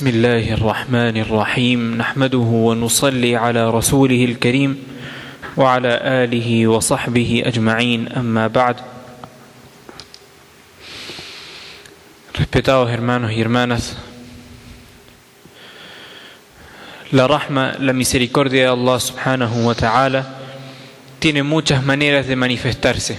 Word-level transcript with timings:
بسم 0.00 0.08
الله 0.08 0.52
الرحمن 0.54 1.16
الرحيم 1.16 1.94
نحمده 2.00 2.38
ونصلي 2.38 3.36
على 3.36 3.70
رسوله 3.70 4.24
الكريم 4.24 4.84
وعلى 5.56 6.00
آله 6.24 6.66
وصحبه 6.66 7.42
أجمعين 7.44 8.08
أما 8.08 8.46
بعد 8.46 8.76
Respetados 12.32 12.90
hermanos 12.90 13.32
y 13.32 13.42
hermanas, 13.42 13.98
la 17.10 17.28
rahma, 17.28 17.74
la 17.78 17.92
misericordia 17.92 18.62
de 18.62 18.68
Allah 18.68 18.98
subhanahu 19.00 19.66
wa 19.66 19.74
ta'ala 19.74 20.26
tiene 21.18 21.42
muchas 21.42 21.84
maneras 21.84 22.26
de 22.26 22.36
manifestarse. 22.36 23.18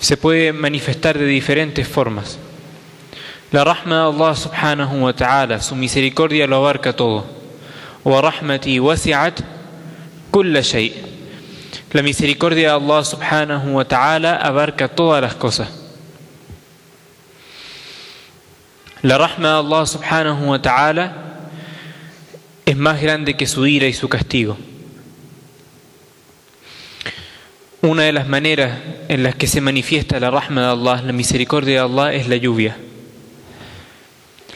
Se 0.00 0.16
puede 0.16 0.54
manifestar 0.54 1.18
de 1.18 1.26
diferentes 1.26 1.86
formas. 1.86 2.38
La 3.52 3.62
rahma 3.62 4.02
de 4.02 4.16
Allah 4.16 4.34
subhanahu 4.34 5.02
wa 5.04 5.12
ta'ala, 5.12 5.60
su 5.60 5.76
misericordia 5.76 6.46
lo 6.48 6.56
abarca 6.56 6.92
todo. 6.92 7.24
Wa 8.02 8.20
rahmati 8.20 8.80
wasi'at 8.80 9.40
kulla 10.32 10.62
shay. 10.62 10.92
La 11.92 12.02
misericordia 12.02 12.68
de 12.68 12.74
Allah 12.74 13.04
subhanahu 13.04 13.74
wa 13.74 13.84
ta'ala 13.84 14.36
abarca 14.36 14.88
todas 14.88 15.22
las 15.22 15.34
cosas. 15.36 15.68
La 19.02 19.16
rahma 19.16 19.48
de 19.50 19.58
Allah 19.58 19.86
subhanahu 19.86 20.50
wa 20.50 20.60
ta'ala 20.60 21.12
es 22.66 22.76
más 22.76 23.00
grande 23.00 23.36
que 23.36 23.46
su 23.46 23.64
ira 23.64 23.86
y 23.86 23.92
su 23.92 24.08
castigo. 24.08 24.56
Una 27.80 28.02
de 28.02 28.12
las 28.12 28.26
maneras 28.26 28.80
en 29.08 29.22
las 29.22 29.36
que 29.36 29.46
se 29.46 29.60
manifiesta 29.60 30.18
la 30.18 30.30
rahma 30.30 30.62
de 30.62 30.66
Allah, 30.72 31.02
la 31.02 31.12
misericordia 31.12 31.74
de 31.74 31.80
Allah, 31.80 32.14
es 32.14 32.28
la 32.28 32.34
lluvia. 32.34 32.76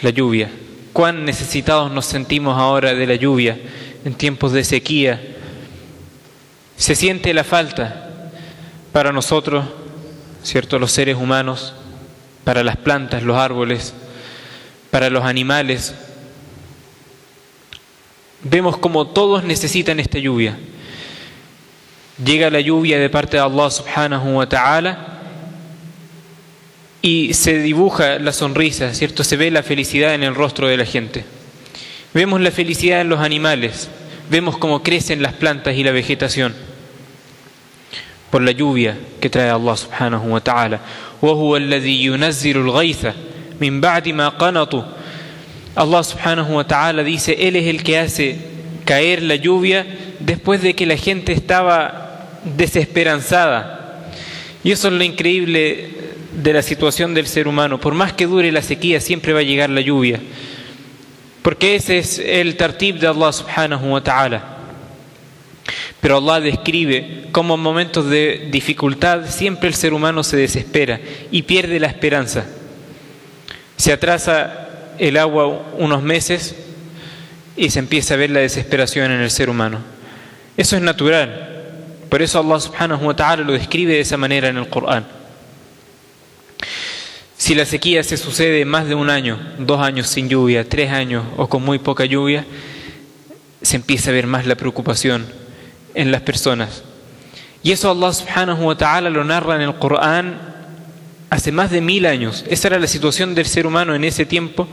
La 0.03 0.11
lluvia. 0.11 0.51
Cuán 0.93 1.25
necesitados 1.25 1.91
nos 1.93 2.07
sentimos 2.07 2.59
ahora 2.59 2.95
de 2.95 3.07
la 3.07 3.15
lluvia 3.15 3.59
en 4.05 4.15
tiempos 4.15 4.53
de 4.53 4.65
sequía. 4.65 5.21
Se 6.77 6.95
siente 6.95 7.35
la 7.35 7.45
falta 7.45 8.31
para 8.93 9.13
nosotros, 9.13 9.65
¿cierto? 10.43 10.79
Los 10.79 10.93
seres 10.93 11.17
humanos, 11.17 11.75
para 12.45 12.65
las 12.65 12.77
plantas, 12.77 13.23
los 13.23 13.37
árboles, 13.37 13.95
para 14.91 15.11
los 15.11 15.25
animales. 15.25 15.95
Vemos 18.43 18.79
como 18.79 19.07
todos 19.09 19.45
necesitan 19.45 20.01
esta 20.01 20.19
lluvia. 20.19 20.59
Llega 22.25 22.51
la 22.51 22.61
lluvia 22.61 22.99
de 22.99 23.11
parte 23.11 23.37
de 23.37 23.43
Allah 23.43 23.71
subhanahu 23.71 24.37
wa 24.37 24.49
ta'ala 24.49 25.20
y 27.02 27.34
se 27.34 27.60
dibuja 27.60 28.18
la 28.20 28.34
sonrisa, 28.34 28.94
¿cierto? 28.94 29.24
Se 29.24 29.38
ve 29.38 29.52
la 29.52 29.64
felicidad 29.64 30.16
en 30.16 30.24
el 30.24 30.34
rostro 30.34 30.68
de 30.68 30.78
la 30.78 30.86
gente. 30.86 31.24
Vemos 32.14 32.42
la 32.42 32.52
felicidad 32.52 33.02
en 33.02 33.10
los 33.10 33.20
animales, 33.20 33.90
vemos 34.30 34.58
cómo 34.58 34.82
crecen 34.82 35.22
las 35.22 35.34
plantas 35.34 35.76
y 35.76 35.84
la 35.84 35.92
vegetación 35.92 36.56
por 38.32 38.42
la 38.42 38.52
lluvia 38.52 38.98
que 39.20 39.30
trae 39.30 39.50
Allah 39.50 39.78
subhanahu 39.78 40.32
wa 40.32 40.40
ta'ala. 40.42 40.82
وهو 41.22 41.58
الذي 41.58 42.06
ينزل 42.06 42.58
الغيث 42.58 43.06
من 43.62 43.82
بعد 43.82 44.10
ما 44.10 44.30
قنطوا 44.30 44.84
Allah 45.76 46.04
subhanahu 46.04 46.56
wa 46.56 46.64
ta'ala 46.64 47.04
dice, 47.04 47.36
Él 47.38 47.58
es 47.58 47.68
el 47.68 47.84
que 47.84 48.00
hace 48.00 48.38
caer 48.86 49.22
la 49.22 49.36
lluvia 49.36 49.86
después 50.20 50.62
de 50.62 50.74
que 50.74 50.86
la 50.86 50.96
gente 50.96 51.34
estaba 51.34 52.30
desesperanzada. 52.46 54.08
Y 54.64 54.72
eso 54.72 54.88
es 54.88 54.94
lo 54.94 55.04
increíble 55.04 55.90
de 56.33 56.53
la 56.53 56.63
situación 56.63 57.15
del 57.15 57.27
ser 57.27 57.49
humano. 57.49 57.81
Por 57.81 57.95
más 57.95 58.13
que 58.13 58.27
dure 58.27 58.53
la 58.53 58.63
sequía, 58.63 59.01
siempre 59.01 59.33
va 59.33 59.41
a 59.41 59.45
llegar 59.45 59.71
la 59.71 59.81
lluvia. 59.81 60.21
Porque 61.43 61.75
ese 61.75 61.99
es 61.99 62.19
el 62.19 62.57
tartib 62.57 62.99
de 62.99 63.07
Allah 63.07 63.33
subhanahu 63.33 63.93
wa 63.93 64.03
ta'ala. 64.03 64.57
Pero 66.01 66.17
Allah 66.17 66.41
describe 66.41 67.29
cómo 67.33 67.55
en 67.55 67.61
momentos 67.61 68.09
de 68.09 68.49
dificultad 68.51 69.27
siempre 69.29 69.69
el 69.69 69.75
ser 69.75 69.93
humano 69.93 70.23
se 70.23 70.37
desespera 70.37 71.01
y 71.31 71.43
pierde 71.43 71.81
la 71.81 71.89
esperanza. 71.89 72.47
Se 73.77 73.93
atrasa 73.93 74.69
el 74.99 75.17
agua 75.17 75.47
unos 75.79 76.03
meses 76.03 76.55
y 77.57 77.71
se 77.71 77.79
empieza 77.79 78.15
a 78.15 78.17
ver 78.19 78.31
la 78.31 78.41
desesperación 78.41 79.11
en 79.13 79.21
el 79.21 79.31
ser 79.31 79.51
humano. 79.51 79.81
Eso 80.57 80.77
es 80.77 80.83
natural. 80.83 81.49
Por 82.09 82.23
eso 82.23 82.39
Allah 82.39 82.61
subhanahu 82.61 83.07
wa 83.07 83.17
ta'ala 83.17 83.45
lo 83.45 83.53
describe 83.53 83.95
de 83.95 84.01
esa 84.01 84.17
manera 84.17 84.49
en 84.49 84.57
el 84.57 84.69
Corán. 84.69 85.20
Si 87.51 87.57
la 87.57 87.65
sequía 87.65 88.05
se 88.05 88.17
sucede 88.17 88.65
más 88.65 88.87
de 88.87 88.95
un 88.95 89.11
año, 89.11 89.37
dos 89.59 89.81
años 89.81 90.07
sin 90.07 90.29
lluvia, 90.29 90.69
tres 90.69 90.93
años 90.93 91.25
o 91.37 91.49
con 91.49 91.65
muy 91.65 91.81
poca 91.81 92.05
lluvia, 92.05 92.47
se 93.61 93.75
empieza 93.75 94.11
a 94.11 94.13
ver 94.13 94.29
más 94.29 94.47
la 94.47 94.55
preocupación 94.55 95.27
en 95.95 96.13
las 96.13 96.23
personas. 96.23 96.85
Y 97.65 97.73
eso 97.73 97.91
Allah 97.91 98.13
subhanahu 98.13 98.67
wa 98.67 98.77
ta'ala 98.77 99.11
lo 99.11 99.25
narra 99.25 99.57
en 99.57 99.63
el 99.63 99.75
Corán 99.81 100.39
hace 101.29 101.51
más 101.51 101.73
de 101.73 101.81
mil 101.81 102.07
años. 102.07 102.45
Esa 102.49 102.69
era 102.69 102.79
la 102.79 102.87
situación 102.87 103.35
del 103.35 103.47
ser 103.47 103.67
humano 103.67 103.97
en 103.97 104.05
ese 104.05 104.25
tiempo. 104.25 104.69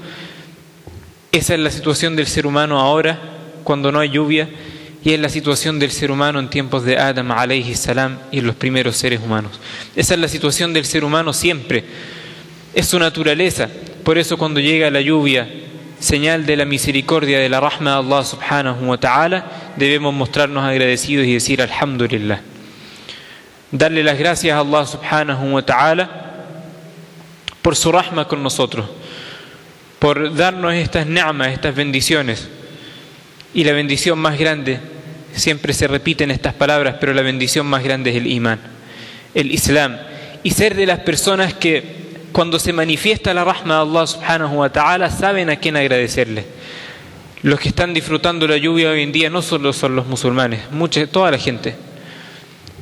Esa 1.31 1.55
es 1.55 1.59
la 1.59 1.71
situación 1.71 2.15
del 2.15 2.27
ser 2.27 2.45
humano 2.45 2.79
ahora, 2.79 3.19
cuando 3.63 3.91
no 3.91 4.01
hay 4.01 4.09
lluvia. 4.09 4.49
Y 5.03 5.13
es 5.13 5.19
la 5.19 5.29
situación 5.29 5.79
del 5.79 5.89
ser 5.89 6.11
humano 6.11 6.39
en 6.39 6.47
tiempos 6.47 6.85
de 6.85 6.99
Adam 6.99 7.31
alayhi 7.31 7.73
salam 7.73 8.19
y 8.31 8.41
los 8.41 8.55
primeros 8.55 8.97
seres 8.97 9.19
humanos. 9.19 9.59
Esa 9.95 10.13
es 10.13 10.19
la 10.19 10.27
situación 10.27 10.73
del 10.73 10.85
ser 10.85 11.03
humano 11.03 11.33
siempre. 11.33 11.83
Es 12.77 12.89
su 12.89 12.99
naturaleza. 12.99 13.67
Por 14.03 14.19
eso 14.19 14.37
cuando 14.37 14.59
llega 14.59 14.91
la 14.91 15.01
lluvia, 15.01 15.49
señal 15.99 16.45
de 16.45 16.55
la 16.55 16.63
misericordia 16.63 17.39
de 17.39 17.49
la 17.49 17.59
rahma 17.59 17.93
de 17.93 17.97
Allah 17.97 18.23
subhanahu 18.23 18.85
wa 18.85 18.99
ta'ala, 18.99 19.45
debemos 19.77 20.13
mostrarnos 20.13 20.63
agradecidos 20.63 21.25
y 21.25 21.33
decir 21.33 21.59
alhamdulillah. 21.59 22.39
Darle 23.71 24.03
las 24.03 24.19
gracias 24.19 24.55
a 24.55 24.59
Allah 24.59 24.85
subhanahu 24.85 25.55
wa 25.55 25.65
ta'ala 25.65 26.11
por 27.63 27.75
su 27.75 27.91
rahma 27.91 28.27
con 28.27 28.43
nosotros, 28.43 28.85
por 29.97 30.35
darnos 30.35 30.75
estas 30.75 31.07
ni'mas, 31.07 31.47
estas 31.47 31.73
bendiciones. 31.73 32.47
Y 33.55 33.63
la 33.63 33.71
bendición 33.71 34.19
más 34.19 34.37
grande, 34.37 34.79
siempre 35.33 35.73
se 35.73 35.87
repiten 35.87 36.29
estas 36.29 36.53
palabras, 36.53 36.97
pero 36.99 37.11
la 37.15 37.23
bendición 37.23 37.65
más 37.65 37.83
grande 37.83 38.11
es 38.11 38.17
el 38.17 38.27
imán, 38.27 38.59
el 39.33 39.51
islam. 39.51 39.97
Y 40.43 40.51
ser 40.51 40.75
de 40.75 40.85
las 40.85 40.99
personas 40.99 41.55
que 41.55 42.05
cuando 42.37 42.59
se 42.59 42.71
manifiesta 42.71 43.33
la 43.33 43.43
rahma 43.43 43.77
de 43.77 43.81
Allah 43.81 44.05
subhanahu 44.05 44.57
wa 44.57 44.69
ta'ala 44.69 45.09
saben 45.09 45.49
a 45.49 45.55
quién 45.55 45.75
agradecerle. 45.75 46.45
Los 47.41 47.59
que 47.59 47.69
están 47.69 47.95
disfrutando 47.95 48.47
la 48.47 48.57
lluvia 48.57 48.91
hoy 48.91 49.01
en 49.01 49.11
día 49.11 49.31
no 49.31 49.41
solo 49.41 49.73
son 49.73 49.95
los 49.95 50.05
musulmanes, 50.05 50.69
mucha, 50.69 51.07
toda 51.07 51.31
la 51.31 51.39
gente. 51.39 51.73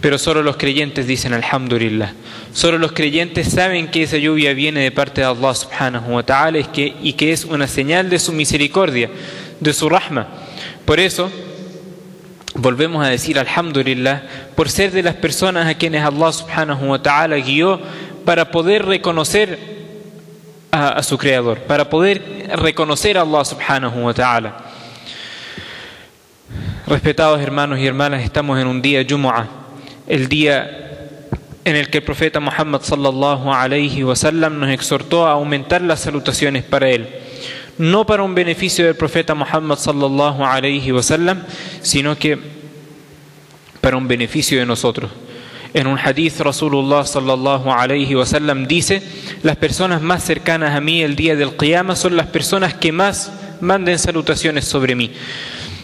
Pero 0.01 0.17
solo 0.17 0.43
los 0.43 0.57
creyentes 0.57 1.07
dicen 1.07 1.33
alhamdulillah. 1.33 2.11
Solo 2.51 2.77
los 2.77 2.91
creyentes 2.91 3.47
saben 3.47 3.87
que 3.87 4.03
esa 4.03 4.17
lluvia 4.17 4.53
viene 4.53 4.81
de 4.81 4.91
parte 4.91 5.21
de 5.21 5.27
Allah 5.27 5.55
subhanahu 5.55 6.15
wa 6.15 6.23
ta'ala 6.23 6.59
y 6.59 7.13
que 7.13 7.31
es 7.31 7.45
una 7.45 7.69
señal 7.69 8.09
de 8.09 8.19
su 8.19 8.33
misericordia, 8.33 9.09
de 9.61 9.71
su 9.71 9.87
rahma. 9.87 10.27
Por 10.83 10.99
eso, 10.99 11.31
volvemos 12.55 13.05
a 13.05 13.09
decir 13.09 13.39
alhamdulillah 13.39 14.21
por 14.53 14.69
ser 14.69 14.91
de 14.91 15.03
las 15.03 15.15
personas 15.15 15.65
a 15.65 15.75
quienes 15.75 16.03
Allah 16.03 16.33
subhanahu 16.33 16.89
wa 16.89 17.01
ta'ala 17.01 17.37
guió 17.37 17.79
para 18.25 18.51
poder 18.51 18.85
reconocer 18.85 19.57
a, 20.71 20.89
a, 20.89 21.03
su 21.03 21.17
creador, 21.17 21.59
para 21.59 21.89
poder 21.89 22.49
reconocer 22.55 23.17
a 23.17 23.21
Allah 23.21 23.45
subhanahu 23.45 24.05
wa 24.05 24.13
ta'ala. 24.13 24.57
Respetados 26.87 27.39
hermanos 27.41 27.79
y 27.79 27.87
hermanas, 27.87 28.23
estamos 28.23 28.59
en 28.59 28.67
un 28.67 28.81
día 28.81 29.05
Jumu'ah, 29.07 29.47
el 30.07 30.27
día 30.27 30.81
en 31.63 31.75
el 31.75 31.89
que 31.89 31.99
el 31.99 32.03
profeta 32.03 32.39
Muhammad 32.39 32.81
sallallahu 32.81 33.51
alayhi 33.51 34.03
wa 34.03 34.15
sallam 34.15 34.59
nos 34.59 34.69
exhortó 34.69 35.25
a 35.25 35.31
aumentar 35.31 35.81
las 35.81 36.01
salutaciones 36.01 36.63
para 36.63 36.89
él 36.89 37.07
no 37.77 38.05
para 38.05 38.23
un 38.23 38.35
beneficio 38.35 38.85
del 38.85 38.95
profeta 38.95 39.35
Muhammad 39.35 39.77
sallallahu 39.77 40.43
alayhi 40.43 40.91
wa 40.91 41.03
sallam, 41.03 41.43
sino 41.81 42.17
que 42.17 42.39
para 43.81 43.97
un 43.97 44.07
beneficio 44.07 44.59
de 44.59 44.65
nosotros. 44.65 45.11
En 45.75 45.87
un 45.87 45.99
hadith 45.99 46.39
Rasulullah 46.39 47.05
sallallahu 47.05 47.69
alayhi 47.69 48.15
wa 48.15 48.25
sallam 48.25 48.65
dice, 48.65 49.03
las 49.43 49.57
personas 49.57 50.01
más 50.01 50.23
cercanas 50.23 50.73
a 50.73 50.79
mí 50.79 51.01
el 51.01 51.17
día 51.17 51.35
del 51.35 51.57
Qiyamah 51.57 51.97
son 51.97 52.15
las 52.15 52.27
personas 52.27 52.73
que 52.75 52.93
más 52.93 53.33
manden 53.59 53.99
salutaciones 53.99 54.63
sobre 54.63 54.95
mí. 54.95 55.11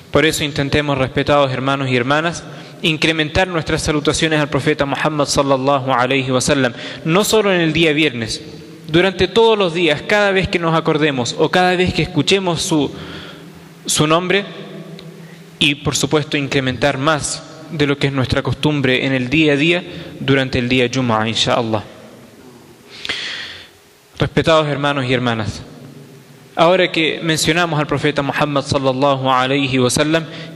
Por 0.09 0.25
eso 0.25 0.45
intentemos, 0.45 0.97
respetados 0.97 1.51
hermanos 1.51 1.89
y 1.89 1.97
hermanas, 1.97 2.45
incrementar 2.81 3.49
nuestras 3.49 3.81
salutaciones 3.81 4.39
al 4.39 4.47
profeta 4.47 4.85
Muhammad 4.85 5.25
sallallahu 5.25 5.91
alayhi 5.91 6.31
wa 6.31 6.39
sallam, 6.39 6.71
no 7.03 7.25
solo 7.25 7.53
en 7.53 7.59
el 7.59 7.73
día 7.73 7.91
viernes, 7.91 8.41
durante 8.87 9.27
todos 9.27 9.57
los 9.57 9.73
días, 9.73 10.03
cada 10.03 10.31
vez 10.31 10.47
que 10.47 10.57
nos 10.57 10.73
acordemos 10.73 11.35
o 11.37 11.49
cada 11.49 11.75
vez 11.75 11.93
que 11.93 12.03
escuchemos 12.03 12.61
su, 12.61 12.89
su 13.85 14.07
nombre 14.07 14.45
y 15.59 15.75
por 15.75 15.97
supuesto 15.97 16.37
incrementar 16.37 16.97
más 16.97 17.50
de 17.71 17.87
lo 17.87 17.97
que 17.97 18.07
es 18.07 18.13
nuestra 18.13 18.41
costumbre 18.41 19.05
en 19.05 19.13
el 19.13 19.29
día 19.29 19.53
a 19.53 19.55
día 19.55 19.83
durante 20.19 20.59
el 20.59 20.69
día 20.69 20.89
Jumu'ah, 20.93 21.27
inshallah. 21.27 21.83
Respetados 24.17 24.67
hermanos 24.67 25.05
y 25.05 25.13
hermanas, 25.13 25.63
Ahora 26.55 26.91
que 26.91 27.21
mencionamos 27.23 27.79
al 27.79 27.87
profeta 27.87 28.21
Muhammad 28.21 28.63
sallallahu 28.63 29.31
alayhi 29.31 29.79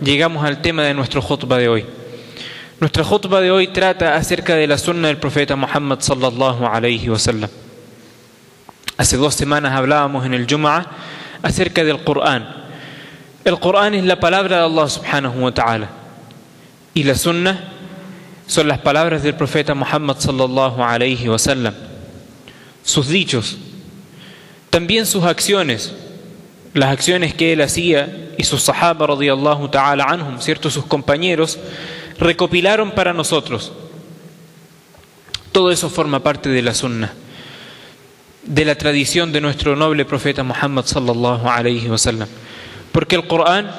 llegamos 0.02 0.44
al 0.44 0.62
tema 0.62 0.84
de 0.84 0.94
nuestro 0.94 1.22
khutbah 1.22 1.58
de 1.58 1.70
hoy. 1.70 1.86
Nuestra 2.82 3.04
khutbah 3.04 3.40
de 3.40 3.50
hoy 3.50 3.68
trata 3.70 4.16
acerca 4.16 4.56
de 4.56 4.68
la 4.68 4.78
sunna 4.78 5.08
del 5.08 5.18
profeta 5.18 5.56
Muhammad 5.56 6.02
sallallahu 6.02 6.66
alayhi 6.66 7.08
wa 7.08 7.18
sallam. 7.18 7.50
Hace 8.98 9.16
dos 9.16 9.36
semanas 9.36 9.72
hablábamos 9.72 10.26
en 10.26 10.34
el 10.34 10.46
Jum'ah 10.46 10.86
acerca 11.42 11.84
del 11.86 12.04
Qur'an. 12.04 12.46
El 13.46 13.58
Qur'an 13.58 13.94
es 13.94 14.04
la 14.04 14.20
palabra 14.20 14.58
de 14.58 14.64
Allah 14.66 14.90
subhanahu 14.90 15.40
wa 15.40 15.54
ta'ala. 15.54 15.90
Y 16.96 17.04
la 17.04 17.14
sunna 17.16 17.72
son 18.48 18.70
las 18.70 18.80
palabras 18.80 19.22
del 19.22 19.36
profeta 19.36 19.76
Muhammad 19.76 20.18
sallallahu 20.18 20.82
alayhi. 20.82 21.28
Sus 22.84 23.10
dichos, 23.10 23.58
también 24.70 25.06
sus 25.06 25.26
acciones, 25.26 25.94
las 26.74 26.92
acciones 26.92 27.34
que 27.34 27.52
él 27.52 27.62
hacía 27.62 28.32
y 28.38 28.44
sus 28.44 28.64
sahaba 28.64 29.08
radiyallahu 29.08 29.68
ta'ala 29.68 30.06
anhum, 30.06 30.40
cierto, 30.40 30.70
sus 30.70 30.86
compañeros, 30.86 31.60
recopilaron 32.18 32.92
para 32.92 33.12
nosotros. 33.12 33.74
Todo 35.52 35.72
eso 35.72 35.90
forma 35.90 36.22
parte 36.22 36.48
de 36.48 36.62
la 36.62 36.74
sunna, 36.74 37.14
de 38.44 38.64
la 38.64 38.76
tradición 38.76 39.34
de 39.34 39.42
nuestro 39.42 39.76
noble 39.76 40.06
profeta 40.06 40.44
Muhammad 40.44 40.86
sallallahu 40.86 41.50
alayhi. 41.50 41.90
Porque 42.94 43.16
el 43.16 43.28
Corán, 43.28 43.70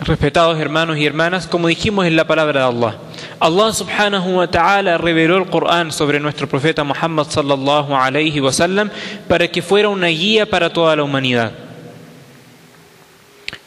respetados 0.00 0.58
hermanos 0.58 0.96
y 0.96 1.04
hermanas, 1.04 1.46
como 1.46 1.68
dijimos 1.68 2.06
en 2.06 2.16
la 2.16 2.26
palabra 2.26 2.60
de 2.60 2.66
Allah, 2.66 2.96
Allah 3.38 3.72
subhanahu 3.72 4.36
wa 4.36 4.46
ta'ala 4.46 4.98
reveló 4.98 5.36
el 5.36 5.46
Corán 5.46 5.92
sobre 5.92 6.18
nuestro 6.20 6.48
profeta 6.48 6.84
Muhammad 6.84 7.26
sallallahu 7.28 7.94
alayhi 7.94 8.40
wa 8.40 8.52
sallam 8.52 8.90
para 9.28 9.48
que 9.48 9.62
fuera 9.62 9.88
una 9.88 10.08
guía 10.08 10.48
para 10.48 10.72
toda 10.72 10.96
la 10.96 11.02
humanidad. 11.02 11.52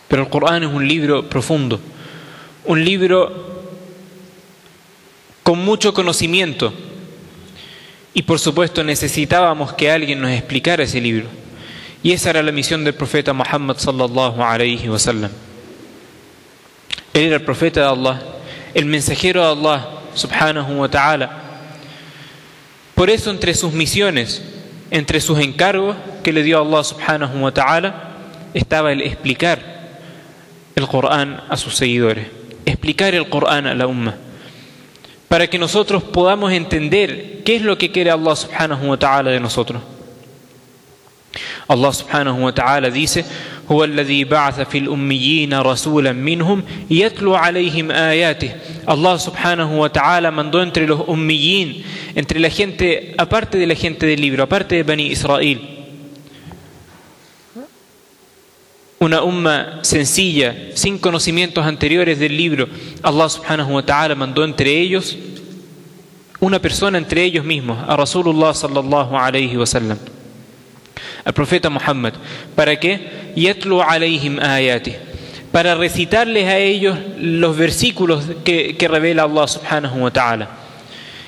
Pero 0.08 0.24
el 0.24 0.30
Corán 0.30 0.64
es 0.64 0.70
un 0.70 0.88
libro 0.88 1.30
profundo, 1.30 1.80
un 2.66 2.84
libro 2.84 3.52
con 5.44 5.60
mucho 5.60 5.94
conocimiento 5.94 6.74
y 8.14 8.22
por 8.24 8.40
supuesto 8.40 8.84
necesitábamos 8.84 9.74
que 9.74 9.92
alguien 9.92 10.22
nos 10.22 10.32
explicara 10.32 10.84
ese 10.84 11.02
libro. 11.02 11.28
Y 12.02 12.12
esa 12.12 12.32
era 12.32 12.44
la 12.44 12.52
misión 12.52 12.84
del 12.84 12.94
profeta 12.96 13.34
Muhammad 13.34 13.78
sallallahu 13.78 14.42
alayhi 14.44 14.90
wa 14.90 15.00
sallam. 15.00 15.32
Él 17.14 17.26
era 17.26 17.36
el 17.36 17.44
profeta 17.44 17.82
de 17.82 17.88
Allah 17.88 18.22
el 18.74 18.86
mensajero 18.86 19.42
de 19.42 19.52
Allah 19.52 19.88
subhanahu 20.16 20.80
wa 20.80 20.90
ta'ala. 20.90 21.30
Por 22.96 23.10
eso 23.10 23.32
entre 23.32 23.54
sus 23.54 23.74
misiones, 23.74 24.42
entre 24.92 25.20
sus 25.22 25.40
encargos 25.40 25.96
que 26.24 26.34
le 26.34 26.44
dio 26.44 26.60
Allah 26.60 26.84
subhanahu 26.84 27.44
wa 27.44 27.52
ta'ala, 27.52 28.10
estaba 28.54 28.92
el 28.92 29.02
explicar 29.02 29.60
el 30.76 30.88
Corán 30.88 31.44
a 31.50 31.58
sus 31.58 31.76
seguidores, 31.76 32.28
explicar 32.66 33.14
el 33.14 33.30
Corán 33.30 33.68
a 33.68 33.76
la 33.76 33.88
umma, 33.88 34.16
para 35.28 35.48
que 35.48 35.58
nosotros 35.58 36.04
podamos 36.04 36.52
entender 36.52 37.42
qué 37.44 37.56
es 37.56 37.62
lo 37.62 37.78
que 37.78 37.92
quiere 37.92 38.12
Allah 38.12 38.36
subhanahu 38.36 38.90
wa 38.90 38.98
ta'ala 38.98 39.32
de 39.32 39.40
nosotros. 39.40 39.82
Allah 41.68 41.94
subhanahu 41.94 42.44
wa 42.44 42.54
ta'ala 42.54 42.90
dice, 42.90 43.26
هو 43.71 43.85
الذي 43.85 44.25
بعث 44.25 44.61
في 44.61 44.79
الأميين 44.79 45.55
رسولا 45.55 46.13
منهم 46.13 46.63
يتلو 46.91 47.35
عليهم 47.35 47.91
آياته 47.91 48.51
Allah 48.89 49.19
subhanahu 49.21 49.85
wa 49.85 49.93
ta'ala 49.93 50.31
mandó 50.31 50.63
entre 50.63 50.87
los 50.87 51.03
ummiyin, 51.07 51.85
entre 52.15 52.41
la 52.41 52.49
gente, 52.49 53.15
aparte 53.19 53.59
de 53.59 53.67
la 53.67 53.75
gente 53.75 54.07
del 54.07 54.19
libro, 54.19 54.43
aparte 54.43 54.77
de 54.77 54.83
Bani 54.83 55.09
Israel, 55.09 55.61
una 58.99 59.23
umma 59.23 59.81
sencilla, 59.83 60.57
sin 60.73 60.97
conocimientos 60.97 61.67
anteriores 61.67 62.19
del 62.19 62.35
libro, 62.35 62.67
Allah 63.03 63.29
subhanahu 63.29 63.75
wa 63.75 63.83
ta'ala 63.83 64.15
mandó 64.15 64.43
entre 64.43 64.71
ellos 64.71 65.15
una 66.41 66.59
persona 66.59 66.97
entre 66.97 67.23
ellos 67.25 67.45
mismos, 67.45 67.77
a 67.87 67.95
Rasulullah 67.95 68.55
sallallahu 68.55 69.19
alayhi 69.19 69.59
wa 69.59 69.67
sallam 69.67 69.99
al 71.26 71.34
profeta 71.34 71.70
Muhammad. 71.70 72.14
¿Para 72.56 72.80
qué? 72.80 73.32
Yatlu 73.36 73.82
alayhim 73.82 74.40
ayati. 74.40 74.96
Para 75.52 75.76
recitarles 75.76 76.48
a 76.48 76.58
ellos 76.58 76.98
los 77.20 77.56
versículos 77.56 78.24
que, 78.44 78.76
que 78.76 78.88
revela 78.88 79.24
Allah 79.24 79.48
subhanahu 79.48 80.04
wa 80.04 80.12
ta'ala. 80.12 80.50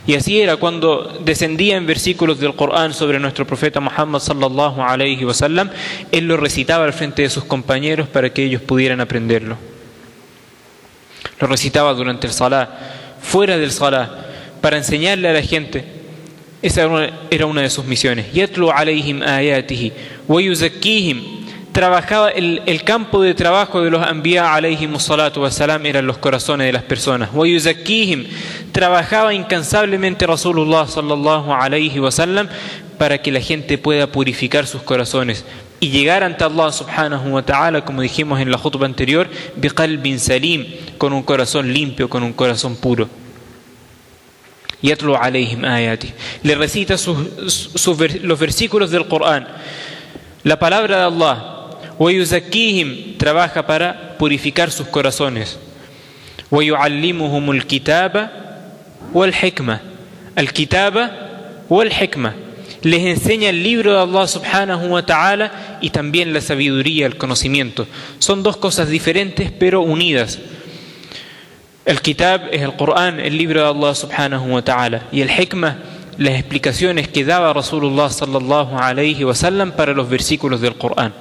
Y 0.08 0.14
así 0.14 0.40
era 0.40 0.58
cuando 0.58 1.20
descendían 1.24 1.88
versículos 1.88 2.40
del 2.40 2.56
Corán 2.56 2.94
sobre 2.94 3.20
nuestro 3.20 3.46
profeta 3.48 3.80
Muhammad 3.80 4.20
sallallahu 4.20 4.82
alayhi 4.82 5.26
wa 5.26 5.34
sallam, 5.34 5.70
él 6.12 6.28
lo 6.28 6.38
recitaba 6.38 6.86
al 6.86 6.94
frente 6.94 7.24
de 7.24 7.30
sus 7.30 7.44
compañeros 7.44 8.08
para 8.08 8.32
que 8.32 8.44
ellos 8.44 8.62
pudieran 8.62 9.02
aprenderlo. 9.02 9.58
Lo 11.40 11.48
recitaba 11.48 11.94
durante 11.94 12.28
el 12.28 12.34
salah, 12.34 12.70
fuera 13.20 13.58
del 13.58 13.72
salah, 13.72 14.10
para 14.62 14.78
enseñarle 14.78 15.28
a 15.28 15.34
la 15.34 15.42
gente 15.42 15.95
esa 16.66 16.90
era 17.30 17.46
una 17.46 17.62
de 17.62 17.70
sus 17.70 17.86
misiones. 17.86 18.34
Yatlu 18.34 18.72
alayhim 18.72 19.22
ayatihi 19.22 19.94
wa. 20.28 20.42
Trabajaba 21.72 22.30
el, 22.30 22.64
el, 22.66 22.84
campo 22.84 23.22
de 23.22 23.36
trabajo 23.36 23.84
de 23.84 23.92
los 23.92 24.02
anbiya 24.02 24.56
alayhim 24.56 24.98
salatu 24.98 25.42
wasalam 25.42 25.86
eran 25.86 26.08
los 26.08 26.18
corazones 26.18 26.66
de 26.66 26.74
las 26.74 26.82
personas. 26.82 27.30
Wa. 27.34 27.46
Trabajaba 28.72 29.34
incansablemente 29.36 30.26
Rasulullah 30.26 30.88
sallallahu 30.88 31.54
alayhi 31.54 32.00
wasallam 32.00 32.48
para 32.98 33.20
que 33.20 33.32
la 33.32 33.42
gente 33.42 33.78
pueda 33.78 34.08
purificar 34.08 34.66
sus 34.66 34.82
corazones 34.82 35.46
y 35.80 35.90
llegar 35.90 36.24
ante 36.24 36.46
Allah 36.46 36.72
subhanahu 36.72 37.30
wa 37.30 37.44
ta'ala, 37.44 37.86
como 37.86 38.02
dijimos 38.02 38.40
en 38.40 38.50
la 38.50 38.58
jutba 38.58 38.88
anterior, 38.88 39.30
biqalbin 39.58 40.20
salim, 40.20 40.66
con 40.98 41.14
un 41.14 41.22
corazón 41.22 41.72
limpio, 41.72 42.10
con 42.10 42.24
un 42.24 42.34
corazón 42.34 42.76
puro. 42.76 43.08
Yatlu 44.83 45.15
alayhim 45.15 45.65
ayati. 45.65 46.13
Le 46.43 46.55
recita 46.55 46.97
sus, 46.97 47.71
sus, 47.75 47.99
los 48.23 48.39
versículos 48.39 48.91
del 48.91 49.07
Corán, 49.07 49.47
la 50.43 50.59
palabra 50.59 50.99
de 50.99 51.05
Allah. 51.05 51.57
ويزكيهم 52.01 53.19
trabaja 53.19 53.67
para 53.67 54.17
purificar 54.17 54.71
sus 54.71 54.87
corazones. 54.87 55.59
ويعلمهم 56.51 57.51
الكتاب 57.51 58.31
والحكمة. 59.13 59.81
الكتاب 60.39 61.11
والحكمة. 61.69 62.33
Les 62.83 63.05
enseña 63.05 63.51
el 63.51 63.63
libro 63.63 63.93
de 63.93 64.01
Allah 64.01 64.27
subhanahu 64.27 64.87
wa 64.87 65.05
ta'ala 65.05 65.79
y 65.83 65.91
también 65.91 66.33
la 66.33 66.41
sabiduría, 66.41 67.05
el 67.05 67.19
conocimiento. 67.19 67.87
Son 68.19 68.43
dos 68.43 68.57
cosas 68.57 68.89
diferentes 68.89 69.53
pero 69.53 69.83
unidas. 69.83 70.39
El 71.86 72.02
kitab 72.02 72.48
es 72.52 72.64
el 72.64 72.76
Corán, 72.76 73.20
el 73.20 73.38
libro 73.38 73.62
de 73.62 73.68
Allah 73.68 73.94
subhanahu 73.94 74.54
wa 74.56 74.62
ta'ala. 74.64 75.04
Y 75.12 75.22
el 75.22 75.30
hikmah, 75.30 75.76
las 76.18 76.34
explicaciones 76.34 77.08
que 77.08 77.24
daba 77.24 77.54
Rasulullah 77.54 78.10
sallallahu 78.10 78.76
alayhi 78.76 79.24
wa 79.24 79.36
sallam 79.36 79.72
para 79.72 79.94
los 79.94 80.10
versículos 80.10 80.62
del 80.62 80.76
Corán. 80.76 81.14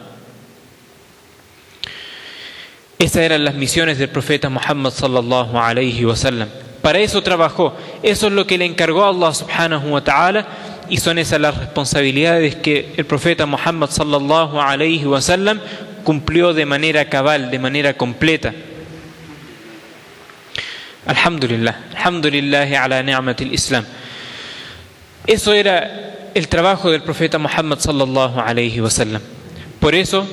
Esas 2.99 3.23
eran 3.23 3.45
las 3.45 3.55
misiones 3.55 3.99
del 3.99 4.09
profeta 4.09 4.49
Muhammad 4.49 4.91
sallallahu 4.91 5.59
alayhi 5.59 6.07
wa 6.07 6.17
sallam. 6.17 6.49
Para 6.81 6.99
eso 6.99 7.23
trabajó. 7.23 7.75
Eso 8.03 8.29
es 8.29 8.33
lo 8.33 8.47
que 8.47 8.57
le 8.57 8.65
encargó 8.65 9.05
Allah 9.05 9.35
subhanahu 9.35 9.93
wa 9.93 10.03
ta'ala 10.03 10.47
y 10.89 10.97
son 10.97 11.19
esas 11.19 11.41
las 11.41 11.59
responsabilidades 11.59 12.57
que 12.57 12.95
el 12.97 13.05
profeta 13.05 13.45
Muhammad 13.45 13.91
sallallahu 13.91 14.59
alayhi 14.59 15.05
wa 15.05 15.21
sallam 15.21 15.61
cumplió 16.05 16.55
de 16.55 16.65
manera 16.65 17.09
cabal, 17.11 17.51
de 17.51 17.59
manera 17.59 17.95
completa. 17.95 18.55
Alhamdulillah, 21.07 21.75
alhamdulillah 21.97 22.83
ala 22.83 23.03
ni'matil 23.03 23.53
Islam. 23.53 23.85
Eso 25.27 25.53
era 25.53 26.31
el 26.35 26.49
trabajo 26.49 26.91
del 26.91 27.03
profeta 27.03 27.39
Muhammad 27.39 27.79
sallallahu 27.79 28.41
alayhi 28.41 28.81
wa 28.81 28.91
sallam. 28.91 29.21
Por 29.81 29.95
eso, 29.95 30.27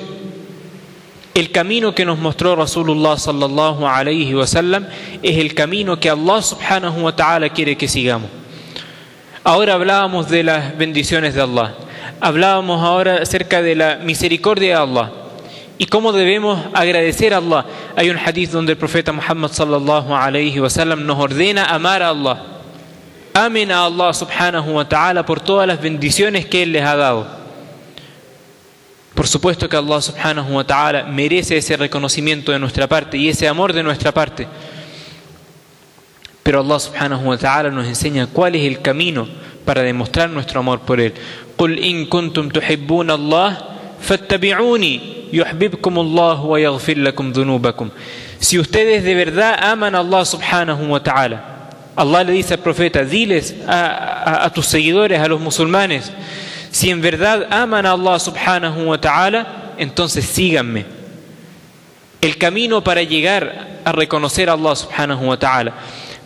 el 1.34 1.52
camino 1.52 1.94
que 1.94 2.06
nos 2.06 2.20
mostró 2.20 2.56
Rasulullah 2.56 3.18
sallallahu 3.18 3.86
alayhi 3.86 4.34
wa 4.34 4.48
sallam 4.48 4.86
es 5.22 5.38
el 5.38 5.54
camino 5.54 6.00
que 6.00 6.10
Allah 6.10 6.42
subhanahu 6.42 7.02
wa 7.04 7.16
ta'ala 7.16 7.50
quiere 7.50 7.76
que 7.76 7.90
sigamos. 7.90 8.30
Ahora 9.44 9.74
hablábamos 9.74 10.30
de 10.30 10.44
las 10.44 10.78
bendiciones 10.78 11.34
de 11.34 11.42
Allah. 11.42 11.76
Hablábamos 12.22 12.82
ahora 12.82 13.18
acerca 13.22 13.62
de 13.62 13.76
la 13.76 13.98
misericordia 13.98 14.70
de 14.70 14.76
Allah 14.76 15.21
y 15.81 15.87
cómo 15.87 16.13
debemos 16.13 16.59
agradecer 16.73 17.35
a 17.35 17.39
Allah. 17.39 17.67
Hay 17.97 18.11
un 18.11 18.19
hadith 18.19 18.51
donde 18.51 18.73
el 18.73 18.79
profeta 18.79 19.13
Muhammad 19.13 19.51
sallallahu 19.53 20.15
alayhi 20.15 20.59
wa 20.59 20.71
sallam 20.71 21.05
nos 21.05 21.19
ordena 21.19 21.67
amar 21.67 22.03
a 22.03 22.09
Allah. 22.09 22.43
Amen 23.35 23.71
a 23.71 23.85
Allah 23.85 24.15
subhanahu 24.15 24.71
wa 24.73 24.89
ta'ala 24.89 25.27
por 25.27 25.41
todas 25.41 25.67
las 25.67 25.81
bendiciones 25.81 26.47
que 26.47 26.63
Él 26.63 26.73
les 26.73 26.83
ha 26.83 26.97
dado. 26.97 27.27
Por 29.15 29.27
supuesto 29.29 29.69
que 29.69 29.77
Allah 29.77 30.01
subhanahu 30.01 30.57
wa 30.57 30.65
ta'ala 30.65 31.05
merece 31.05 31.57
ese 31.57 31.77
reconocimiento 31.77 32.53
de 32.53 32.59
nuestra 32.59 32.87
parte 32.87 33.19
y 33.19 33.29
ese 33.29 33.47
amor 33.47 33.73
de 33.73 33.83
nuestra 33.83 34.13
parte. 34.13 34.49
Pero 36.43 36.61
Allah 36.61 36.79
subhanahu 36.79 37.29
wa 37.29 37.37
ta'ala 37.37 37.71
nos 37.71 37.87
enseña 37.87 38.27
cuál 38.27 38.55
es 38.55 38.65
el 38.65 38.81
camino 38.81 39.29
para 39.65 39.83
demostrar 39.83 40.31
nuestro 40.31 40.61
amor 40.61 40.81
por 40.81 41.01
Él. 41.01 41.13
قل 41.59 41.79
إن 41.79 42.07
كنتم 42.07 42.49
تحبون 42.49 43.11
الله 43.11 43.70
Fattabi'uni 44.02 45.30
yuhbibkumullah 45.32 46.44
wa 46.44 46.60
yaghfir 46.60 46.98
lakum. 46.98 47.92
Si 48.40 48.58
ustedes 48.58 49.04
de 49.04 49.14
verdad 49.14 49.60
aman 49.64 49.96
a 49.96 50.00
Allah 50.00 50.26
subhanahu 50.26 50.90
wa 50.90 51.00
ta'ala, 51.00 51.70
Allah 51.96 52.24
le 52.24 52.32
dice 52.34 52.56
al 52.56 52.60
profeta, 52.60 53.04
diles 53.04 53.56
a, 53.68 54.42
a, 54.42 54.46
a, 54.46 54.50
tus 54.50 54.66
seguidores, 54.66 55.20
a 55.20 55.28
los 55.28 55.40
musulmanes, 55.40 56.12
si 56.72 56.90
en 56.90 57.02
verdad 57.02 57.48
aman 57.52 57.86
a 57.86 57.92
Allah 57.92 58.20
subhanahu 58.20 58.88
wa 58.88 58.98
ta'ala, 59.00 59.74
entonces 59.78 60.26
síganme. 60.26 60.86
El 62.22 62.38
camino 62.38 62.84
para 62.84 63.04
llegar 63.04 63.82
a 63.84 63.92
reconocer 63.92 64.50
a 64.50 64.54
Allah 64.54 64.76
subhanahu 64.76 65.28
wa 65.28 65.38
ta'ala, 65.38 65.74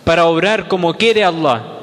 para 0.04 0.26
obrar 0.26 0.68
como 0.68 0.94
quiere 0.94 1.24
Allah, 1.24 1.75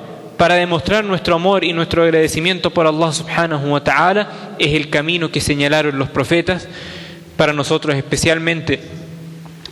para 0.42 0.56
demostrar 0.56 1.04
nuestro 1.04 1.36
amor 1.36 1.62
y 1.62 1.72
nuestro 1.72 2.02
agradecimiento 2.02 2.72
por 2.72 2.84
Allah 2.84 3.12
subhanahu 3.12 3.74
wa 3.74 3.84
ta'ala 3.84 4.28
es 4.58 4.74
el 4.74 4.90
camino 4.90 5.30
que 5.30 5.40
señalaron 5.40 5.96
los 5.96 6.08
profetas, 6.10 6.66
para 7.36 7.52
nosotros 7.52 7.94
especialmente 7.94 8.80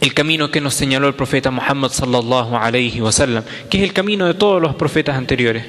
el 0.01 0.15
camino 0.15 0.53
que 0.53 0.61
nos 0.61 0.75
señaló 0.75 1.09
el 1.09 1.15
profeta 1.15 1.51
Muhammad 1.51 1.91
sallallahu 1.91 2.55
alayhi 2.55 3.01
wa 3.01 3.11
sallam, 3.11 3.43
que 3.69 3.79
es 3.79 3.83
el 3.83 3.93
camino 3.93 4.29
de 4.29 4.35
todos 4.35 4.63
los 4.63 4.77
profetas 4.77 5.17
anteriores. 5.17 5.65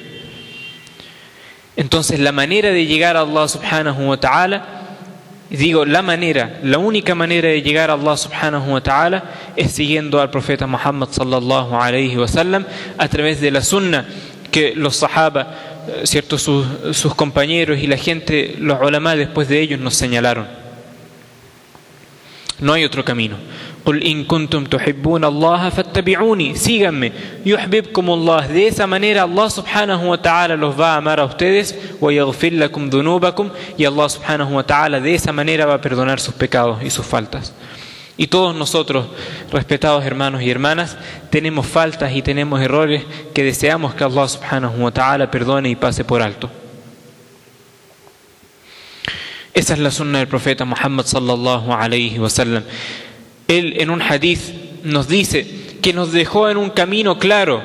Entonces 1.74 2.20
la 2.20 2.30
manera 2.30 2.70
de 2.70 2.86
llegar 2.86 3.16
a 3.16 3.22
Allah 3.22 3.48
subhanahu 3.48 4.08
wa 4.08 4.20
ta'ala, 4.20 4.66
digo 5.50 5.84
la 5.84 6.02
manera, 6.02 6.60
la 6.62 6.78
única 6.78 7.16
manera 7.16 7.48
de 7.48 7.60
llegar 7.60 7.90
a 7.90 7.94
Allah 7.94 8.16
subhanahu 8.16 8.74
wa 8.74 8.80
ta'ala 8.80 9.24
es 9.56 9.72
siguiendo 9.72 10.20
al 10.20 10.30
profeta 10.30 10.68
Muhammad 10.68 11.08
sallallahu 11.10 11.74
alayhi 11.74 12.16
wa 12.16 12.28
sallam 12.28 12.64
a 12.96 13.08
través 13.08 13.40
de 13.40 13.50
la 13.50 13.62
sunna 13.62 14.06
que 14.51 14.73
los 14.75 14.97
sahaba, 14.97 15.55
cierto, 16.03 16.37
sus, 16.37 16.65
sus 16.91 17.13
compañeros 17.15 17.79
y 17.79 17.87
la 17.87 17.97
gente, 17.97 18.55
los 18.59 18.79
ulama 18.81 19.15
después 19.15 19.47
de 19.47 19.59
ellos 19.59 19.79
nos 19.79 19.95
señalaron. 19.95 20.47
No 22.59 22.73
hay 22.73 22.83
otro 22.85 23.05
camino. 23.05 23.37
قل 23.87 24.03
إن 24.03 24.23
كنتم 24.25 24.65
تحبون 24.65 25.25
الله 25.25 25.69
فاتبعوني 25.69 26.55
síganme 26.55 27.11
يحببكم 27.45 28.09
الله 28.09 28.47
de 28.47 28.67
esa 28.67 28.85
manera 28.85 29.23
Allah 29.23 29.49
subhanahu 29.49 30.09
wa 30.09 30.17
ta'ala 30.17 30.57
los 30.57 30.77
va 30.77 30.95
a 30.95 30.97
amar 30.97 31.21
a 31.21 31.25
ustedes 31.25 31.73
ويغفر 32.01 32.53
لكم 32.53 32.89
ذنوبكم 32.89 33.49
y 33.77 33.85
Allah 33.85 34.09
subhanahu 34.09 34.55
wa 34.55 34.63
ta'ala 34.63 34.99
de 34.99 35.15
esa 35.15 35.31
manera 35.31 35.65
va 35.65 35.75
a 35.75 35.81
perdonar 35.81 36.19
sus 36.19 36.33
pecados 36.33 36.83
y 36.83 36.89
sus 36.89 37.05
faltas 37.05 37.53
y 38.16 38.26
todos 38.26 38.54
nosotros, 38.54 39.06
respetados 39.50 40.04
hermanos 40.04 40.42
y 40.42 40.50
hermanas, 40.50 40.96
tenemos 41.30 41.66
faltas 41.66 42.14
y 42.14 42.20
tenemos 42.20 42.60
errores 42.60 43.04
que 43.32 43.42
deseamos 43.42 43.94
que 43.94 44.04
Allah 44.04 44.28
subhanahu 44.28 44.84
wa 44.84 44.90
ta'ala 44.90 45.30
perdone 45.30 45.70
y 45.70 45.76
pase 45.76 46.04
por 46.04 46.20
alto. 46.20 46.50
Esa 49.54 49.74
es 49.74 49.78
la 49.78 49.90
sunna 49.90 50.18
del 50.18 50.28
profeta 50.28 50.64
Muhammad 50.64 51.06
sallallahu 51.06 51.72
alayhi 51.72 52.18
wa 52.18 52.28
sallam. 52.28 52.64
Él 53.48 53.74
en 53.78 53.90
un 53.90 54.02
hadith 54.02 54.40
nos 54.82 55.08
dice 55.08 55.78
que 55.80 55.92
nos 55.92 56.12
dejó 56.12 56.48
en 56.50 56.58
un 56.58 56.70
camino 56.70 57.18
claro. 57.18 57.62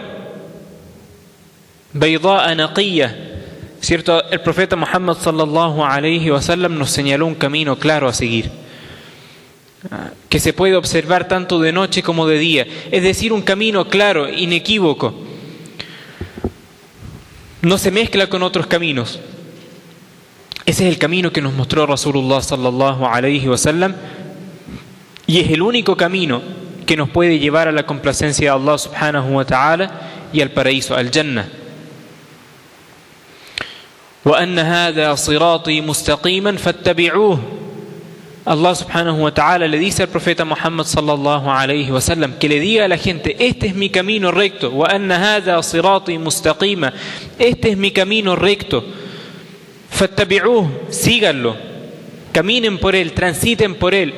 Bayda'a 1.94 2.56
naqiyya. 2.56 3.16
¿Cierto? 3.80 4.30
El 4.32 4.42
profeta 4.42 4.76
Muhammad 4.76 5.18
sallallahu 5.18 5.84
alayhi 5.84 6.32
wa 6.32 6.42
sallam 6.42 6.78
nos 6.78 6.90
señaló 6.90 7.26
un 7.26 7.36
camino 7.36 7.78
claro 7.78 8.08
a 8.08 8.14
seguir 8.14 8.67
que 10.29 10.41
se 10.41 10.53
puede 10.53 10.77
observar 10.77 11.27
tanto 11.27 11.61
de 11.61 11.73
noche 11.73 12.03
como 12.03 12.27
de 12.27 12.39
día, 12.39 12.67
es 12.91 13.03
decir, 13.03 13.33
un 13.33 13.43
camino 13.43 13.89
claro, 13.89 14.29
inequívoco. 14.29 15.15
No 17.63 17.79
se 17.79 17.91
mezcla 17.91 18.29
con 18.29 18.43
otros 18.43 18.67
caminos. 18.67 19.19
Ese 20.65 20.87
es 20.87 20.93
el 20.93 20.99
camino 20.99 21.33
que 21.33 21.43
nos 21.43 21.53
mostró 21.53 21.87
Rasulullah 21.87 22.41
sallallahu 22.41 23.05
alayhi 23.05 23.49
wa 23.49 23.59
sallam 23.59 23.95
y 25.27 25.41
es 25.41 25.51
el 25.51 25.63
único 25.63 25.97
camino 25.97 26.41
que 26.87 26.97
nos 26.97 27.11
puede 27.11 27.39
llevar 27.39 27.67
a 27.67 27.73
la 27.73 27.85
complacencia 27.85 28.53
de 28.53 28.61
Allah 28.61 28.79
subhanahu 28.79 29.35
wa 29.35 29.45
ta'ala 29.45 30.01
y 30.33 30.41
al 30.41 30.51
paraíso, 30.51 30.95
al 30.95 31.11
Jannah. 31.11 31.49
وأن 34.25 34.59
هذا 34.59 35.15
صراطي 35.15 35.81
مستقيما 35.81 36.57
فاتبعوه 36.57 37.56
Allah 38.48 38.74
subhanahu 38.74 39.24
wa 39.24 39.32
ta'ala 39.34 39.68
le 39.68 39.78
dice 39.78 40.04
al 40.04 40.08
profeta 40.08 40.46
Muhammad 40.46 40.86
sallallahu 40.86 41.50
alayhi 41.52 41.92
wa 41.92 42.00
sallam 42.00 42.40
que 42.40 42.48
le 42.48 42.62
diga 42.62 42.86
a 42.86 42.88
la 42.88 42.98
gente, 42.98 43.36
este 43.40 43.68
es 43.68 43.76
mi 43.76 43.90
camino 43.90 44.32
recto, 44.32 44.72
wa 44.72 44.88
anna 44.88 45.62
sirati 45.62 46.18
mustaqima, 46.18 46.94
este 47.38 47.72
es 47.72 47.78
mi 47.78 47.92
camino 47.92 48.38
recto. 48.38 48.86
Fattabi'uh, 49.90 50.66
síganlo, 50.90 51.58
caminen 52.32 52.78
por 52.78 52.96
él, 52.96 53.12
transiten 53.12 53.76
por 53.76 53.94
él, 53.94 54.14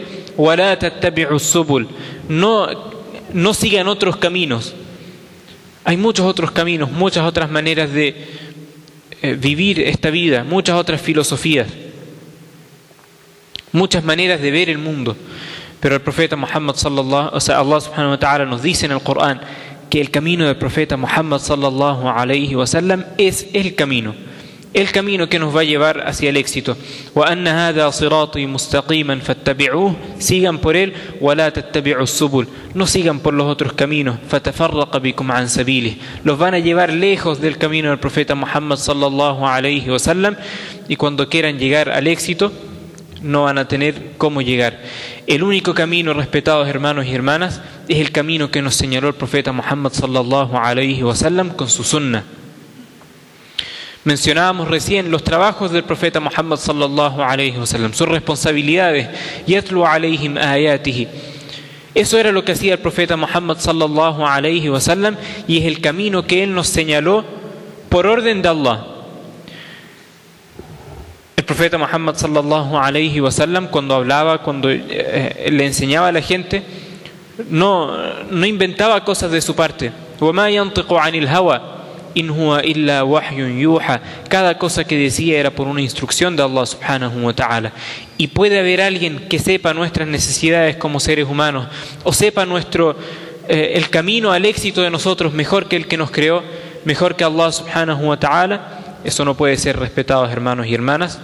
no 3.33 3.53
sigan 3.55 3.87
otros 3.87 4.17
caminos. 4.17 4.75
Hay 5.83 5.97
muchos 5.97 6.27
otros 6.27 6.51
caminos, 6.51 6.91
muchas 6.91 7.25
otras 7.25 7.49
maneras 7.49 7.91
de 7.91 8.15
eh, 9.23 9.33
vivir 9.33 9.79
esta 9.79 10.11
vida, 10.11 10.43
muchas 10.43 10.75
otras 10.75 11.01
filosofías 11.01 11.65
muchas 13.71 14.03
maneras 14.03 14.41
de 14.41 14.51
ver 14.51 14.69
el 14.69 14.77
mundo. 14.77 15.15
Pero 15.79 15.95
el 15.95 16.01
profeta 16.01 16.35
Muhammad 16.35 16.75
sallallahu, 16.75 17.35
o 17.35 17.39
sea, 17.39 17.59
Allah 17.59 17.79
subhanahu 17.79 18.11
wa 18.11 18.19
ta'ala 18.19 18.45
nos 18.45 18.61
dice 18.61 18.85
en 18.85 18.91
el 18.91 19.01
Corán 19.01 19.41
que 19.89 20.01
el 20.01 20.11
camino 20.11 20.45
del 20.45 20.57
profeta 20.57 20.97
Muhammad 20.97 21.39
sallallahu 21.39 22.07
alayhi 22.07 22.55
wa 22.55 22.67
sallam 22.67 23.05
es 23.17 23.47
el 23.53 23.75
camino. 23.75 24.13
El 24.71 24.91
camino 24.91 25.27
que 25.27 25.39
nos 25.39 25.55
va 25.55 25.61
a 25.61 25.63
llevar 25.63 26.07
hacia 26.07 26.29
el 26.29 26.37
éxito. 26.37 26.77
Sigan 30.19 30.57
por 30.59 30.75
él, 30.75 30.93
no 32.75 32.85
sigan 32.85 33.19
por 33.19 33.33
los 33.33 33.47
otros 33.47 33.73
caminos. 33.73 34.19
Los 36.23 36.37
van 36.37 36.53
a 36.53 36.59
llevar 36.59 36.93
lejos 36.93 37.41
del 37.41 37.57
camino 37.57 37.89
del 37.89 37.97
profeta 37.97 38.35
Muhammad 38.35 38.77
sallallahu 38.77 39.47
alayhi 39.47 39.89
wa 39.89 39.97
sallam. 39.97 40.35
Y 40.87 40.97
cuando 40.97 41.27
quieran 41.29 41.57
llegar 41.57 41.89
al 41.89 42.05
éxito, 42.05 42.51
no 43.21 43.43
van 43.43 43.57
a 43.57 43.67
tener 43.67 44.13
cómo 44.17 44.41
llegar. 44.41 44.81
El 45.27 45.43
único 45.43 45.73
camino, 45.73 46.13
respetados 46.13 46.67
hermanos 46.67 47.05
y 47.05 47.13
hermanas, 47.13 47.61
es 47.87 47.97
el 47.97 48.11
camino 48.11 48.51
que 48.51 48.61
nos 48.61 48.75
señaló 48.75 49.07
el 49.07 49.15
profeta 49.15 49.51
Muhammad 49.51 49.93
sallallahu 49.93 50.57
alayhi 50.57 51.03
wa 51.03 51.15
sallam 51.15 51.49
con 51.49 51.69
su 51.69 51.83
sunna. 51.83 52.23
Mencionábamos 54.05 54.69
recién 54.69 55.11
los 55.11 55.23
trabajos 55.23 55.71
del 55.71 55.83
profeta 55.83 56.19
Muhammad 56.19 56.57
sallallahu 56.57 57.21
alayhi 57.21 57.57
wa 57.57 57.65
sallam, 57.65 57.93
sus 57.93 58.07
responsabilidades, 58.07 59.09
yatlu 59.45 59.85
alayhim 59.85 60.37
ayatihi. 60.37 61.07
Eso 61.95 62.17
era 62.17 62.31
lo 62.31 62.45
que 62.45 62.53
hacía 62.53 62.73
el 62.73 62.79
profeta 62.79 63.17
Muhammad 63.17 63.57
sallallahu 63.59 64.25
alayhi 64.25 64.69
wa 64.69 64.79
sallam 64.79 65.17
y 65.47 65.57
es 65.57 65.65
el 65.65 65.81
camino 65.81 66.25
que 66.25 66.43
él 66.43 66.53
nos 66.53 66.67
señaló 66.67 67.25
por 67.89 68.07
orden 68.07 68.41
de 68.41 68.49
Allah 68.49 68.98
profeta 71.49 71.79
Muhammad 71.79 72.15
sallallahu 72.15 72.77
alayhi 72.77 73.19
cuando 73.71 73.95
hablaba, 73.95 74.37
cuando 74.37 74.69
eh, 74.69 74.83
eh, 74.87 75.49
le 75.51 75.65
enseñaba 75.65 76.09
a 76.09 76.11
la 76.11 76.21
gente, 76.21 76.61
no, 77.49 77.91
no 78.29 78.45
inventaba 78.45 79.03
cosas 79.03 79.31
de 79.31 79.41
su 79.41 79.55
parte. 79.55 79.91
Cada 84.29 84.57
cosa 84.59 84.83
que 84.83 84.95
decía 84.95 85.39
era 85.39 85.49
por 85.49 85.67
una 85.67 85.81
instrucción 85.81 86.35
de 86.35 86.43
Allah 86.43 86.65
subhanahu 86.67 87.25
wa 87.25 87.33
ta'ala. 87.33 87.73
Y 88.19 88.27
puede 88.27 88.59
haber 88.59 88.81
alguien 88.81 89.27
que 89.27 89.39
sepa 89.39 89.73
nuestras 89.73 90.07
necesidades 90.07 90.75
como 90.75 90.99
seres 90.99 91.27
humanos 91.27 91.65
o 92.03 92.13
sepa 92.13 92.45
nuestro, 92.45 92.95
eh, 93.47 93.71
el 93.73 93.89
camino 93.89 94.31
al 94.31 94.45
éxito 94.45 94.83
de 94.83 94.91
nosotros 94.91 95.33
mejor 95.33 95.67
que 95.67 95.77
el 95.77 95.87
que 95.87 95.97
nos 95.97 96.11
creó, 96.11 96.43
mejor 96.85 97.15
que 97.15 97.23
Allah 97.23 97.51
subhanahu 97.51 98.09
wa 98.09 98.19
ta'ala. 98.19 98.99
Eso 99.03 99.25
no 99.25 99.35
puede 99.35 99.57
ser 99.57 99.79
respetado, 99.79 100.29
hermanos 100.29 100.67
y 100.67 100.75
hermanas. 100.75 101.19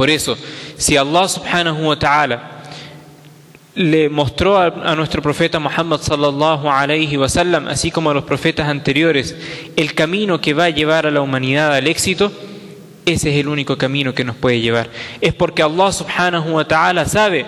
Por 0.00 0.08
eso, 0.08 0.34
si 0.78 0.96
Allah 0.96 1.28
subhanahu 1.28 1.88
wa 1.88 1.98
ta'ala 1.98 2.62
le 3.74 4.08
mostró 4.08 4.56
a, 4.56 4.94
nuestro 4.94 5.20
profeta 5.20 5.58
Muhammad 5.58 6.00
sallallahu 6.00 6.70
alayhi 6.70 7.18
así 7.68 7.90
como 7.90 8.08
a 8.08 8.14
los 8.14 8.24
profetas 8.24 8.66
anteriores, 8.66 9.36
el 9.76 9.92
camino 9.92 10.40
que 10.40 10.54
va 10.54 10.64
a 10.64 10.70
llevar 10.70 11.06
a 11.06 11.10
la 11.10 11.20
humanidad 11.20 11.74
al 11.74 11.86
éxito, 11.86 12.32
ese 13.04 13.28
es 13.28 13.36
el 13.36 13.48
único 13.48 13.76
camino 13.76 14.14
que 14.14 14.24
nos 14.24 14.36
puede 14.36 14.62
llevar. 14.62 14.88
Es 15.20 15.34
porque 15.34 15.62
Allah 15.62 15.92
subhanahu 15.92 16.48
wa 16.54 16.66
ta'ala 16.66 17.04
sabe 17.04 17.44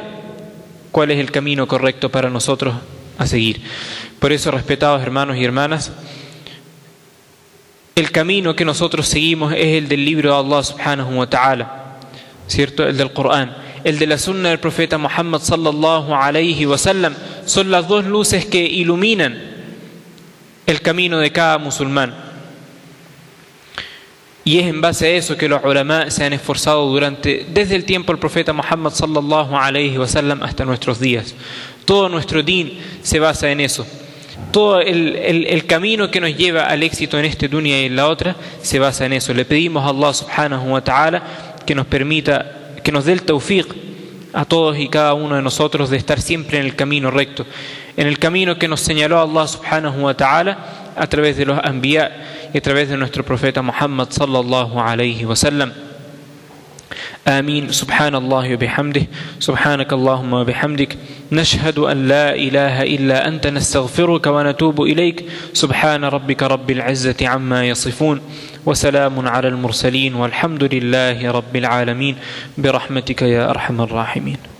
cuál 0.90 1.10
es 1.10 1.18
el 1.18 1.30
camino 1.30 1.66
correcto 1.66 2.10
para 2.10 2.28
nosotros 2.28 2.74
a 3.16 3.26
seguir. 3.26 3.62
Por 4.18 4.30
eso, 4.30 4.50
respetados 4.50 5.00
hermanos 5.00 5.38
y 5.38 5.44
hermanas, 5.46 5.90
el 7.94 8.10
camino 8.10 8.54
que 8.54 8.66
nosotros 8.66 9.08
seguimos 9.08 9.54
es 9.54 9.78
el 9.78 9.88
del 9.88 10.04
libro 10.04 10.32
de 10.32 10.36
Allah 10.36 10.62
subhanahu 10.62 11.18
wa 11.18 11.30
ta'ala, 11.30 11.81
¿cierto? 12.46 12.86
El 12.86 12.96
del 12.96 13.12
Corán. 13.12 13.56
El 13.84 13.98
de 13.98 14.06
la 14.06 14.18
sunna 14.18 14.50
del 14.50 14.60
profeta 14.60 14.96
Muhammad 14.96 15.40
sallallahu 15.40 16.14
alayhi 16.14 16.66
son 17.46 17.70
las 17.70 17.88
dos 17.88 18.04
luces 18.04 18.46
que 18.46 18.62
iluminan 18.62 19.52
el 20.66 20.80
camino 20.80 21.18
de 21.18 21.32
cada 21.32 21.58
musulmán. 21.58 22.14
Y 24.44 24.58
es 24.58 24.66
en 24.66 24.80
base 24.80 25.06
a 25.06 25.10
eso 25.10 25.36
que 25.36 25.48
los 25.48 25.62
ulama 25.64 26.10
se 26.10 26.24
han 26.24 26.32
esforzado 26.32 26.86
durante, 26.88 27.46
desde 27.48 27.76
el 27.76 27.84
tiempo 27.84 28.12
del 28.12 28.18
profeta 28.18 28.52
Muhammad 28.52 28.92
sallallahu 28.92 29.56
alayhi 29.56 29.96
hasta 29.96 30.64
nuestros 30.64 30.98
días. 30.98 31.34
Todo 31.84 32.08
nuestro 32.08 32.42
din 32.42 32.78
se 33.02 33.20
basa 33.20 33.50
en 33.50 33.60
eso. 33.60 33.86
Todo 34.50 34.80
el, 34.80 35.16
el, 35.16 35.46
el, 35.46 35.66
camino 35.66 36.10
que 36.10 36.20
nos 36.20 36.36
lleva 36.36 36.64
al 36.64 36.82
éxito 36.82 37.18
en 37.18 37.24
este 37.24 37.48
dunya 37.48 37.80
y 37.80 37.86
en 37.86 37.96
la 37.96 38.08
otra 38.08 38.34
se 38.60 38.78
basa 38.78 39.06
en 39.06 39.12
eso. 39.12 39.32
Le 39.32 39.44
pedimos 39.44 39.84
a 39.84 39.90
Allah 39.90 40.12
subhanahu 40.12 40.72
wa 40.72 40.82
ta'ala 40.82 41.51
que 41.64 41.74
nos 41.74 41.86
permita, 41.86 42.74
que 42.82 42.92
nos 42.92 43.04
dé 43.04 43.12
el 43.12 43.22
tawfiq 43.22 43.66
a 44.32 44.44
todos 44.44 44.78
y 44.78 44.88
cada 44.88 45.14
uno 45.14 45.36
de 45.36 45.42
nosotros 45.42 45.90
de 45.90 45.96
estar 45.96 46.20
siempre 46.20 46.58
en 46.58 46.64
el 46.64 46.74
camino 46.74 47.10
recto, 47.10 47.46
en 47.96 48.06
el 48.06 48.18
camino 48.18 48.58
que 48.58 48.68
nos 48.68 48.80
señaló 48.80 49.20
Allah 49.20 49.46
subhanahu 49.46 50.04
wa 50.04 50.14
ta'ala 50.14 50.58
a 50.96 51.06
través 51.06 51.36
de 51.36 51.46
los 51.46 51.58
anbiya 51.62 52.50
y 52.52 52.58
a 52.58 52.60
través 52.60 52.88
de 52.88 52.96
nuestro 52.96 53.24
profeta 53.24 53.62
Muhammad 53.62 54.08
sallallahu 54.10 54.80
alayhi 54.80 55.24
wa 55.24 55.36
sallam. 55.36 55.72
آمين. 57.28 57.72
سبحان 57.72 58.14
الله 58.14 58.54
وبحمده. 58.54 59.06
سبحانك 59.40 59.92
اللهم 59.92 60.32
وبحمدك. 60.32 60.98
نشهد 61.32 61.78
أن 61.78 62.08
لا 62.08 62.34
إله 62.34 62.82
إلا 62.82 63.28
أنت. 63.28 63.46
نستغفرك 63.46 64.26
ونتوب 64.26 64.82
إليك. 64.82 65.24
سبحان 65.52 66.04
ربك 66.04 66.42
رب 66.42 66.70
العزة 66.70 67.16
عما 67.22 67.64
يصفون. 67.64 68.20
وسلام 68.66 69.28
على 69.28 69.48
المرسلين. 69.48 70.14
والحمد 70.14 70.64
لله 70.74 71.30
رب 71.30 71.56
العالمين. 71.56 72.16
برحمتك 72.58 73.22
يا 73.22 73.50
أرحم 73.50 73.80
الراحمين. 73.80 74.51